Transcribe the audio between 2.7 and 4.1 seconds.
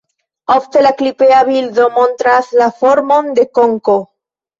formon de konko.